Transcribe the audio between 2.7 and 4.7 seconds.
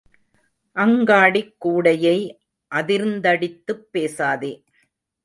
அதிர்ந்தடித்துப் பேசாதே.